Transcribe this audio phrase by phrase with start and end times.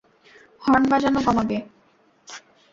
[0.61, 1.57] Horn বাজানো কমাবে?